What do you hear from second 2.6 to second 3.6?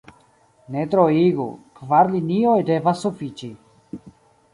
devas sufiĉi.